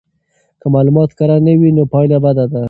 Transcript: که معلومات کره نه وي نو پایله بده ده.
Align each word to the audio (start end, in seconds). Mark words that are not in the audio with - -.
که 0.59 0.67
معلومات 0.75 1.09
کره 1.19 1.35
نه 1.45 1.53
وي 1.59 1.69
نو 1.77 1.83
پایله 1.93 2.17
بده 2.25 2.45
ده. 2.51 2.59